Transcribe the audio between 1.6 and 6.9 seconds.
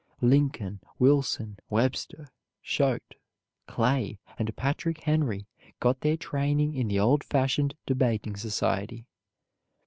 Webster, Choate, Clay, and Patrick Henry got their training in